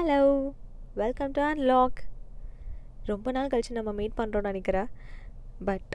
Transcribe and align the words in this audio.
Hello 0.00 0.52
welcome 0.94 1.32
to 1.36 1.40
unlock 1.46 1.98
ரொம்ப 3.08 3.30
நாள் 3.30 3.48
கழிச்சு 3.52 3.72
நம்ம 3.78 3.92
மீட் 3.92 4.14
பண்ணுறோன்னு 4.16 4.50
நினைக்கிறேன். 4.50 4.86
பட் 5.64 5.90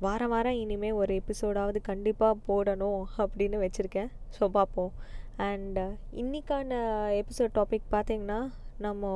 வாரம் 0.00 0.28
வாரம் 0.28 0.58
இனிமேல் 0.62 0.98
ஒரு 1.02 1.12
எபிசோடாவது 1.20 1.80
கண்டிப்பாக 1.82 2.36
போடணும் 2.48 3.04
அப்படின்னு 3.22 3.58
வச்சுருக்கேன். 3.62 4.10
ஸோ 4.36 4.46
பார்ப்போம். 4.56 4.92
அண்ட் 5.36 5.78
இன்றைக்கான 6.22 6.80
எபிசோட் 7.20 7.54
டாபிக் 7.58 7.86
பார்த்திங்கன்னா 7.90 8.40
நம்ம 8.78 9.12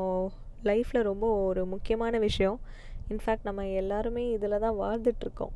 லைஃப்பில் 0.65 1.09
ரொம்ப 1.11 1.29
ஒரு 1.49 1.65
முக்கியமான 1.67 2.19
விஷயம். 2.19 2.59
இன்ஃபேக்ட் 3.09 3.49
நம்ம 3.49 3.67
எல்லாருமே 3.83 4.25
இதில் 4.37 4.63
தான் 4.67 4.81
வாழ்ந்துட்டுருக்கோம். 4.85 5.55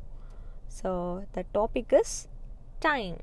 So 0.79 0.91
the 1.37 1.43
topic 1.57 1.95
is 2.01 2.15
time 2.79 3.17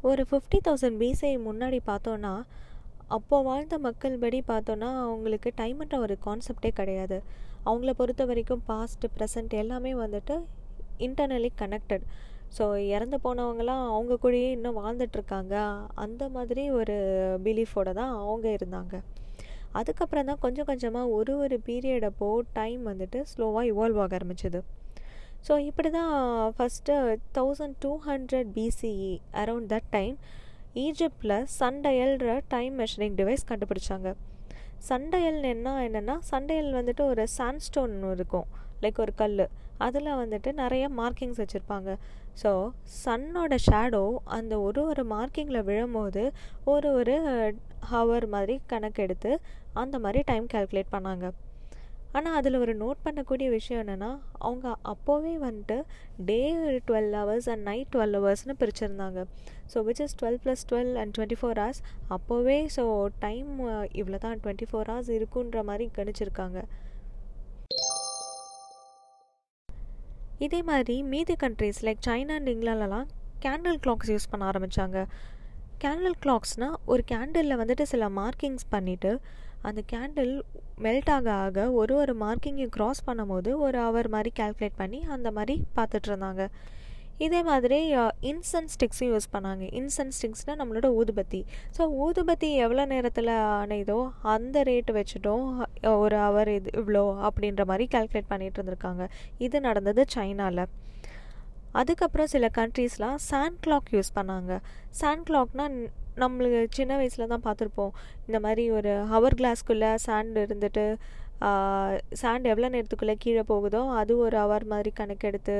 ஒரு 0.00 0.24
ஃபிஃப்டி 0.30 0.60
தௌசண்ட் 0.68 0.98
பிசிஐ 1.04 1.34
முன்னாடி 1.50 1.80
பார்த்தோன்னா 1.92 2.32
அப்போ 3.16 3.36
வாழ்ந்த 3.48 3.74
மக்கள் 3.86 4.16
படி 4.22 4.38
பார்த்தோன்னா 4.48 4.88
அவங்களுக்கு 5.04 5.50
டைம்ன்ற 5.60 5.96
ஒரு 6.04 6.14
கான்செப்டே 6.26 6.70
கிடையாது. 6.80 7.18
அவங்கள 7.68 7.90
பொறுத்த 8.00 8.22
வரைக்கும் 8.30 8.64
பாஸ்ட் 8.70 9.04
ப்ரெசண்ட் 9.14 9.54
எல்லாமே 9.62 9.92
வந்துட்டு 10.04 10.34
இன்டர்னலி 11.06 11.50
கனெக்டட் 11.62 12.04
ஸோ 12.56 12.64
இறந்து 12.94 13.16
போனவங்களாம் 13.24 13.84
அவங்க 13.92 14.14
கூடயே 14.22 14.48
இன்னும் 14.56 14.78
வாழ்ந்துட்டுருக்காங்க. 14.82 15.54
அந்த 16.04 16.22
மாதிரி 16.36 16.62
ஒரு 16.78 16.96
பிலீஃபோடு 17.46 17.92
தான் 18.00 18.12
அவங்க 18.22 18.46
இருந்தாங்க. 18.58 18.94
அதுக்கப்புறம் 19.78 20.28
தான் 20.30 20.42
கொஞ்சம் 20.44 20.68
கொஞ்சமாக 20.70 21.14
ஒரு 21.16 21.32
ஒரு 21.44 21.56
பீரியடப்போ 21.66 22.28
டைம் 22.58 22.82
வந்துட்டு 22.90 23.18
ஸ்லோவாக 23.32 23.70
இவால்வ் 23.72 24.00
ஆக 24.04 24.18
ஆரம்பிச்சிது. 24.18 24.60
ஸோ 25.46 25.54
இப்படி 25.68 25.90
தான் 25.98 26.14
first 26.56 26.94
thousand 27.38 27.76
two 27.84 27.92
hundred 28.06 28.48
BCE 28.56 29.12
around 29.42 29.70
that 29.74 29.90
time 29.96 30.16
ஈஜிப்டில் 30.84 31.36
சண்டயல்ன்ற 31.58 32.32
டைம் 32.54 32.74
மெஷரிங் 32.80 33.16
டிவைஸ் 33.20 33.48
கண்டுபிடிச்சாங்க. 33.50 34.08
சண்டயல் 34.88 35.40
என்ன 35.52 35.68
என்னென்னா 35.86 36.16
சண்டையல் 36.30 36.70
வந்துட்டு 36.78 37.02
ஒரு 37.12 37.24
சாண்ட்ஸ்டோன் 37.38 37.96
இருக்கும். 38.16 38.46
லைக் 38.82 39.00
ஒரு 39.04 39.14
கல் 39.20 39.44
அதில் 39.86 40.10
வந்துட்டு 40.20 40.50
நிறைய 40.60 40.84
மார்க்கிங்ஸ் 41.00 41.40
வச்சுருப்பாங்க. 41.42 41.90
ஸோ 42.42 42.50
சன்னோட 43.04 43.54
ஷேடோ 43.66 44.04
அந்த 44.36 44.54
ஒரு 44.66 44.80
ஒரு 44.90 45.02
மார்க்கிங்கில் 45.14 45.66
விழும்போது 45.68 46.22
ஒரு 46.72 46.88
ஒரு 47.00 47.16
ஹவர் 47.92 48.26
மாதிரி 48.34 48.56
கணக்கெடுத்து 48.72 49.32
அந்த 49.82 49.96
மாதிரி 50.04 50.22
டைம் 50.30 50.48
கால்குலேட் 50.54 50.94
பண்ணாங்க. 50.96 51.26
ஆனால் 52.16 52.36
அதில் 52.38 52.58
ஒரு 52.64 52.72
நோட் 52.82 53.00
பண்ணக்கூடிய 53.06 53.48
விஷயம் 53.56 53.80
என்னென்னா 53.82 54.10
அவங்க 54.46 54.66
அப்போவே 54.92 55.34
வந்துட்டு 55.46 55.76
day 56.28 56.38
twelve 56.88 57.12
hours 57.18 57.48
and 57.52 57.64
night 57.70 57.90
twelve 57.94 58.16
ஹவர்ஸ்னு 58.18 58.54
பிரிச்சிருந்தாங்க. 58.62 59.22
So 59.72 59.80
which 59.88 60.02
is 60.04 60.16
twelve 60.20 60.38
plus 60.44 60.64
twelve 60.70 60.92
and 61.00 61.12
twenty 61.18 61.38
four 61.40 61.60
hours 61.62 61.80
அப்போவே 62.16 62.58
ஸோ 62.76 62.84
டைம் 63.26 63.50
இவ்வளோ 64.00 64.20
தான் 64.26 64.38
டுவெண்ட்டி 64.44 64.68
ஃபோர் 64.70 64.90
ஹவர்ஸ் 64.92 65.10
இருக்குன்ற 65.18 65.62
மாதிரி 65.70 65.86
கணிச்சிருக்காங்க. 65.98 66.60
இதே 70.46 70.60
மாதிரி 70.70 70.96
மீதி 71.12 71.34
கண்ட்ரீஸ் 71.44 71.78
லைக் 71.86 72.02
சைனா 72.08 72.34
அண்ட் 72.38 72.50
இங்கிலாந்துலலாம் 72.54 73.08
கேண்டில் 73.44 73.78
கிளாக்ஸ் 73.84 74.10
யூஸ் 74.12 74.30
பண்ண 74.32 74.44
ஆரம்பித்தாங்க 74.50 74.98
கேண்டில் 75.82 76.16
கிளாக்ஸ்னால் 76.24 76.76
ஒரு 76.92 77.02
கேண்டிலில் 77.10 77.60
வந்துட்டு 77.60 77.84
சில 77.92 78.04
மார்க்கிங்ஸ் 78.20 78.64
பண்ணிவிட்டு 78.74 79.10
அந்த 79.68 79.80
கேண்டில் 79.92 80.34
மெல்ட் 80.84 81.10
ஆக 81.16 81.28
ஆக 81.44 81.62
ஒரு 81.80 81.94
ஒரு 82.00 82.12
மார்க்கிங்கையும் 82.24 82.74
க்ராஸ் 82.76 83.06
பண்ணும்போது 83.06 83.52
ஒரு 83.66 83.78
ஹவர் 83.84 84.08
மாதிரி 84.14 84.32
கால்குலேட் 84.40 84.80
பண்ணி 84.82 85.00
அந்த 85.14 85.30
மாதிரி 85.38 85.54
பார்த்துட்டு 85.78 86.10
இருந்தாங்க. 86.10 86.44
இதே 87.26 87.40
மாதிரி 87.48 87.78
இன்சென்ஸ் 88.30 88.74
ஸ்டிக்ஸும் 88.74 89.10
யூஸ் 89.12 89.32
பண்ணாங்க. 89.32 89.64
இன்சென்ஸ் 89.78 90.18
ஸ்டிக்ஸ்னால் 90.18 90.58
நம்மளோட 90.60 90.88
ஊதுபத்தி. 90.98 91.40
ஸோ 91.76 91.82
ஊதுபத்தி 92.04 92.48
எவ்வளோ 92.64 92.84
நேரத்தில் 92.92 93.32
அணையுதோ 93.62 93.96
அந்த 94.34 94.62
ரேட்டு 94.68 94.94
வச்சுட்டோம் 94.98 95.46
ஒரு 96.02 96.18
ஹவர் 96.24 96.50
இது 96.58 96.70
இவ்வளோ 96.82 97.04
அப்படின்ற 97.28 97.64
மாதிரி 97.70 97.86
கால்குலேட் 97.94 98.30
பண்ணிகிட்டு 98.34 98.60
இருந்திருக்காங்க. 98.60 99.06
இது 99.46 99.60
நடந்தது 99.68 100.04
சைனாவில் 100.16 100.64
அதுக்கப்புறம் 101.80 102.30
சில 102.34 102.50
கண்ட்ரீஸ்லாம் 102.58 103.18
சாண்ட் 103.30 103.58
கிளாக் 103.64 103.88
யூஸ் 103.96 104.12
பண்ணாங்க. 104.18 104.52
சாண்ட் 105.00 105.26
கிளாக்னால் 105.30 105.78
நம்மளுக்கு 106.22 106.60
சின்ன 106.78 106.92
வயசில் 107.00 107.32
தான் 107.32 107.46
பார்த்துருப்போம். 107.48 107.92
இந்த 108.28 108.38
மாதிரி 108.46 108.64
ஒரு 108.78 108.92
ஹவர் 109.14 109.38
கிளாஸ்க்குள்ளே 109.40 109.90
சாண்ட் 110.06 110.38
இருந்துட்டு 110.44 110.86
சாண்ட் 112.20 112.46
எவ்வளோ 112.52 112.68
நேரத்துக்குள்ளே 112.74 113.14
கீழே 113.24 113.42
போகுதோ 113.50 113.82
அது 113.98 114.12
ஒரு 114.24 114.36
ஹவர் 114.44 114.64
மாதிரி 114.72 114.90
கணக்கெடுத்து 115.00 115.56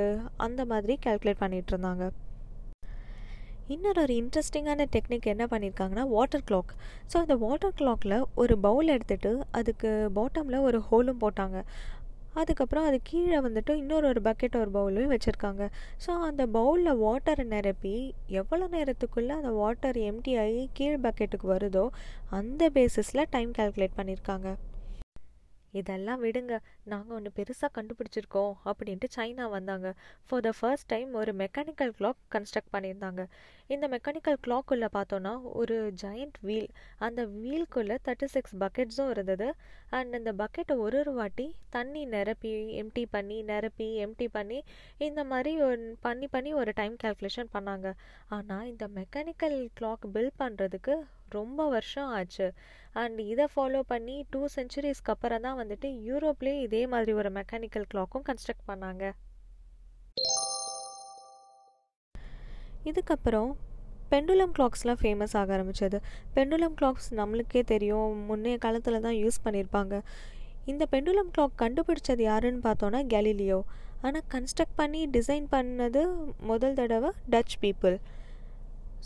அந்த 0.47 0.61
மாதிரி 0.73 0.95
கால்குலேட் 1.05 1.43
பண்ணிகிட்டு 1.43 1.73
இருந்தாங்க. 1.75 2.07
இன்னொரு 3.75 4.01
ஒரு 4.03 4.15
இன்ட்ரெஸ்டிங்கான 4.21 4.85
டெக்னிக் 4.95 5.27
என்ன 5.33 5.45
பண்ணியிருக்காங்கன்னா 5.53 6.05
வாட்டர் 6.15 6.45
கிளாக் 6.49 6.71
ஸோ 7.11 7.17
அந்த 7.23 7.35
வாட்டர் 7.43 7.75
கிளாக்கில் 7.81 8.17
ஒரு 8.43 8.55
பவுல் 8.67 8.93
எடுத்துகிட்டு 8.95 9.33
அதுக்கு 9.59 9.91
பாட்டமில் 10.19 10.65
ஒரு 10.69 10.79
ஹோலும் 10.89 11.21
போட்டாங்க. 11.25 11.59
அதுக்கப்புறம் 12.35 12.87
அது 12.89 12.99
கீழே 13.03 13.39
வந்துட்டு 13.39 13.73
இன்னொரு 13.75 14.07
ஒரு 14.09 14.21
பக்கெட் 14.21 14.59
ஒரு 14.61 14.71
பவுலையும் 14.77 15.13
வச்சுருக்காங்க. 15.15 15.65
ஸோ 16.07 16.11
அந்த 16.29 16.47
பவுலில் 16.47 17.01
வாட்டரை 17.05 17.45
நிரப்பி 17.45 18.15
எவ்வளோ 18.41 18.69
நேரத்துக்குள்ளே 18.77 19.35
அந்த 19.41 19.51
வாட்டர் 19.51 19.97
எம்டி 19.97 20.35
ஆகி 20.45 20.71
கீழ் 20.73 21.05
பக்கெட்டுக்கு 21.07 21.49
வருதோ 21.55 21.85
அந்த 22.31 22.71
பேசிஸில் 22.71 23.31
டைம் 23.31 23.53
கால்குலேட் 23.61 23.99
பண்ணியிருக்காங்க 24.01 24.57
இதெல்லாம் 25.73 26.23
விடுங்க. 26.25 26.55
நாங்கள் 26.85 27.17
ஒன்று 27.17 27.31
பெருசாக 27.39 27.71
கண்டுபிடிச்சிருக்கோம் 27.77 28.53
அப்படின்ட்டு 28.65 29.09
சைனா 29.17 29.51
வந்தாங்க. 29.51 29.89
ஃபார் 30.29 30.45
த 30.47 30.53
ஃபர்ஸ்ட் 30.59 30.87
டைம் 30.87 31.11
ஒரு 31.13 31.33
மெக்கானிக்கல் 31.33 31.93
கிளாக் 31.99 32.21
கன்ஸ்ட்ரக்ட் 32.35 32.73
பண்ணியிருந்தாங்க. 32.77 33.25
இந்த 33.75 33.87
மெக்கானிக்கல் 33.93 34.39
கிளாக்குள்ளே 34.45 34.89
பார்த்தோன்னா 34.95 35.33
ஒரு 35.61 35.75
ஜெயண்ட் 36.03 36.37
வீல் 36.49 36.69
அந்த 37.07 37.21
வீல்குள்ளே 37.35 37.97
தேர்ட்டி 38.07 38.29
சிக்ஸ் 38.35 38.55
பக்கெட்ஸும் 38.63 39.11
இருந்தது. 39.15 39.49
அண்ட் 39.99 40.17
அந்த 40.19 40.31
பக்கெட்டை 40.43 40.75
ஒரு 40.85 40.97
ஒரு 41.03 41.13
வாட்டி 41.19 41.47
தண்ணி 41.77 42.03
நிரப்பி 42.15 42.53
எம்டி 42.83 43.05
பண்ணி 43.15 43.39
நிரப்பி 43.51 43.89
எம்டி 44.07 44.29
பண்ணி 44.37 44.59
இந்த 45.09 45.23
மாதிரி 45.33 45.53
ஒரு 45.67 45.85
பண்ணி 46.07 46.29
பண்ணி 46.37 46.53
ஒரு 46.63 46.73
டைம் 46.81 46.97
கால்குலேஷன் 47.05 47.53
பண்ணாங்க. 47.57 47.91
ஆனால் 48.39 48.67
இந்த 48.73 48.87
மெக்கானிக்கல் 48.99 49.59
கிளாக் 49.81 50.11
பில்ட் 50.17 50.41
பண்ணுறதுக்கு 50.45 50.97
ரொம்ப 51.39 51.69
வருஷம் 51.77 52.11
ஆச்சு. 52.19 52.49
அண்ட் 53.03 53.19
இதை 53.33 53.47
ஃபாலோ 53.55 53.81
பண்ணி 53.95 54.19
டூ 54.35 54.43
சென்ச்சுரிஸ்க்கு 54.57 55.15
அப்புறம் 55.15 55.45
தான் 55.47 55.61
வந்துட்டு 55.63 55.91
யூரோப்லேயே 56.11 56.61
இதே 56.67 56.85
மாதிரி 56.95 57.15
ஒரு 57.23 57.33
மெக்கானிக்கல் 57.41 57.91
கிளாக்கும் 57.95 58.29
கன்ஸ்ட்ரக்ட் 58.31 58.69
பண்ணாங்க. 58.73 59.05
இதுக்கப்புறம் 62.85 63.51
பெண்டுலம் 64.11 64.53
கிளாக்ஸ்லாம் 64.57 65.01
ஃபேமஸ் 65.01 65.37
ஆக 65.37 65.53
ஆரம்பித்தது 65.57 65.99
பெண்டுலம் 66.35 66.77
கிளாக்ஸ் 66.81 67.09
நம்மளுக்கே 67.21 67.63
தெரியும். 67.63 68.13
முன்னைய 68.29 68.59
காலத்தில் 68.59 69.01
தான் 69.01 69.19
யூஸ் 69.23 69.39
பண்ணியிருப்பாங்க 69.45 70.01
இந்த 70.67 70.87
பெண்டுலம் 70.93 71.33
கிளாக் 71.35 71.61
கண்டுபிடிச்சது 71.63 72.23
யாருன்னு 72.31 72.63
பார்த்தோன்னா 72.65 73.01
கேலிலியோ 73.13 73.59
ஆனால் 74.03 74.27
கன்ஸ்ட்ரக்ட் 74.35 74.77
பண்ணி 74.77 75.01
டிசைன் 75.17 75.47
பண்ணது 75.53 76.03
முதல் 76.41 76.75
தடவை 76.75 77.11
டச் 77.31 77.57
பீப்புள் 77.61 77.97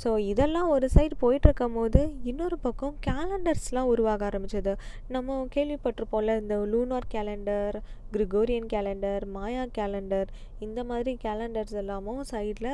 ஸோ 0.01 0.11
இதெல்லாம் 0.31 0.69
ஒரு 0.75 0.87
சைடு 0.95 1.15
போயிட்டுருக்கும் 1.23 1.77
போது 1.79 2.01
இன்னொரு 2.31 2.57
பக்கம் 2.59 2.95
கேலண்டர்ஸ்லாம் 3.07 3.91
உருவாக 3.93 4.29
ஆரம்பிச்சது. 4.29 4.73
நம்ம 5.15 5.37
கேள்விப்பட்டிருப்போம்ல 5.55 6.37
இந்த 6.43 6.57
lunar 6.73 7.09
calendar 7.15 7.77
Gregorian 8.15 8.69
calendar 8.75 9.25
Maya 9.37 9.65
calendar 9.79 10.31
இந்த 10.67 10.81
மாதிரி 10.91 11.15
கேலண்டர்ஸ் 11.27 11.79
எல்லாமும் 11.83 12.23
சைடில் 12.33 12.73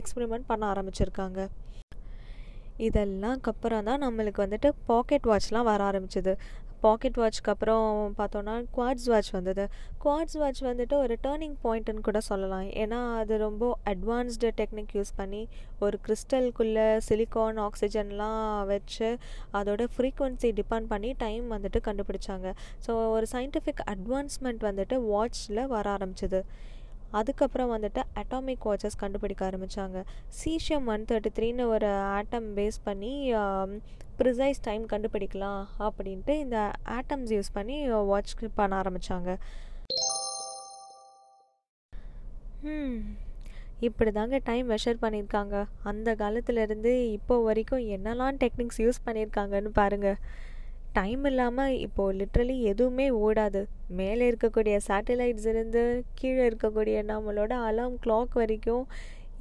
எக்ஸ்பெரிமெண்ட் 0.00 0.50
பண்ண 0.52 0.64
ஆரம்பிச்சிருக்காங்க. 0.72 1.40
இதெல்லாம் 2.88 3.40
அப்புறம் 3.50 3.86
தான் 3.88 4.02
நம்மளுக்கு 4.04 4.40
வந்துட்டு 4.44 4.68
பாக்கெட் 4.90 5.26
வாட்ச்லாம் 5.30 5.66
வர 5.70 5.80
ஆரம்பிச்சது. 5.90 6.32
பாக்கெட் 6.84 7.18
வாட்ச்க்கு 7.20 7.50
அப்புறம் 7.52 7.86
பார்த்தோன்னா 8.18 8.54
குவாட்ஸ் 8.76 9.08
வாட்ச் 9.12 9.30
வந்தது. 9.36 9.64
குவாட்ஸ் 10.04 10.38
வாட்ச் 10.42 10.62
வந்துட்டு 10.68 10.96
ஒரு 11.04 11.16
டேர்னிங் 11.26 11.56
பாயிண்ட்டுன்னு 11.64 12.06
கூட 12.08 12.20
சொல்லலாம். 12.28 12.66
ஏன்னா 12.82 13.00
அது 13.20 13.36
ரொம்ப 13.44 13.64
அட்வான்ஸ்டு 13.92 14.50
டெக்னிக் 14.60 14.94
யூஸ் 14.98 15.12
பண்ணி 15.20 15.42
ஒரு 15.78 15.98
கிறிஸ்டலுக்குள்ளே 16.06 16.88
சிலிக்கான் 17.08 17.60
ஆக்சிஜன்லாம் 17.68 18.66
வச்சு 18.72 19.10
அதோட 19.60 19.86
ஃப்ரீக்குவன்சி 19.96 20.50
டிபெண்ட் 20.60 20.90
பண்ணி 20.94 21.12
டைம் 21.24 21.46
வந்துட்டு 21.56 21.80
கண்டுபிடிச்சாங்க. 21.88 22.48
ஸோ 22.86 22.92
ஒரு 23.16 23.26
சயின்டிஃபிக் 23.36 23.84
அட்வான்ஸ்மெண்ட் 23.94 24.64
வந்துட்டு 24.70 24.98
வாட்ச்சில் 25.12 25.66
வர 25.76 25.86
ஆரம்பிச்சிது. 25.96 26.42
அதுக்கப்புறம் 27.12 27.72
வந்துட்டு 27.72 28.02
அட்டாமிக் 28.14 28.66
வாட்சஸ் 28.66 29.00
கண்டுபிடிக்க 29.00 29.42
ஆரம்பித்தாங்க 29.46 30.00
சீஷியம் 30.40 30.86
ஒன் 30.86 31.06
தேர்ட்டி 31.08 31.32
த்ரீன்னு 31.38 31.66
ஒரு 31.74 31.90
ஆட்டம் 32.18 32.48
பேஸ் 32.56 32.78
பண்ணி 32.84 33.14
um, 33.36 33.72
ப்ரிசைஸ் 34.18 34.58
டைம் 34.62 34.82
கண்டுபிடிக்கலாம் 34.86 35.62
அப்படின்ட்டு 35.86 36.32
இந்த 36.38 36.58
ஆட்டம்ஸ் 36.98 37.32
யூஸ் 37.36 37.50
பண்ணி 37.52 37.78
uh, 37.90 38.04
வாட்ச் 38.04 38.34
பண்ண 38.54 38.72
ஆரம்பித்தாங்க 38.82 39.30
இப்படி 43.80 44.10
தாங்க 44.10 44.38
டைம் 44.44 44.66
மெஷர் 44.70 45.02
பண்ணியிருக்காங்க. 45.02 45.56
அந்த 45.82 46.08
காலத்துலேருந்து 46.14 46.92
இப்போ 47.12 47.34
வரைக்கும் 47.42 47.84
என்னெல்லாம் 47.96 48.38
டெக்னிக்ஸ் 48.42 48.80
யூஸ் 48.80 49.04
பண்ணியிருக்காங்கன்னு 49.06 49.70
பாருங்கள் 49.80 50.18
டைம் 50.98 51.24
இல்லாமல் 51.30 51.74
இப்போது 51.86 52.16
லிட்ரலி 52.18 52.56
எதுவுமே 52.70 53.06
ஓடாது. 53.24 53.60
மேலே 53.98 54.22
இருக்கக்கூடிய 54.30 54.76
சேட்டலைட்ஸ் 54.88 55.48
இருந்து 55.52 55.82
கீழே 56.18 56.42
இருக்கக்கூடிய 56.50 56.96
நம்மளோட 57.10 57.52
அலாம் 57.68 57.96
கிளாக் 58.04 58.34
வரைக்கும் 58.40 58.84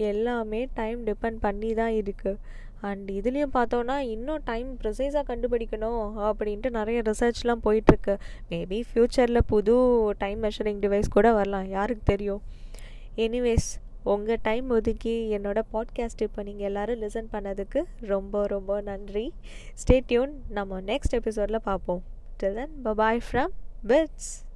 எல்லாமே 0.09 0.61
டைம் 0.79 0.99
டிபெண்ட் 1.09 1.39
பண்ணி 1.45 1.71
தான் 1.79 1.95
இருக்குது 2.01 2.41
அண்ட் 2.89 3.07
இதுலேயும் 3.17 3.55
பார்த்தோன்னா 3.57 3.95
இன்னும் 4.13 4.45
டைம் 4.49 4.69
ப்ரிசைஸாக 4.81 5.23
கண்டுபிடிக்கணும் 5.31 6.03
அப்படின்ட்டு 6.27 6.69
நிறைய 6.77 6.99
ரிசர்ச்லாம் 7.09 7.65
போயிட்டுருக்கு 7.65 8.13
மேபி 8.51 8.79
ஃப்யூச்சரில் 8.89 9.47
புது 9.53 9.75
டைம் 10.23 10.39
மெஷரிங் 10.47 10.81
டிவைஸ் 10.85 11.15
கூட 11.17 11.29
வரலாம். 11.39 11.67
யாருக்கு 11.77 12.05
தெரியும்? 12.13 12.41
எனிவேஸ் 13.25 13.69
உங்கள் 14.03 14.39
டைம் 14.41 14.69
ஒதுக்கி 14.69 15.37
என்னோட 15.37 15.61
பாட்காஸ்ட் 15.73 16.21
இப்போ 16.21 16.43
நீங்கள் 16.43 16.65
எல்லோரும் 16.65 17.01
லிசன் 17.01 17.27
பண்ணதுக்கு 17.31 17.83
ரொம்ப 17.99 18.47
ரொம்ப 18.47 18.81
நன்றி. 18.81 19.33
ஸ்டே 19.73 20.01
டியூன் 20.05 20.41
நம்ம 20.49 20.81
நெக்ஸ்ட் 20.81 21.11
எபிசோடில் 21.11 21.61
பார்ப்போம். 21.63 22.03
Till 22.43 22.53
then 22.53 22.69
bye bye 22.83 23.19
from 23.31 23.49
Bits 23.87 24.47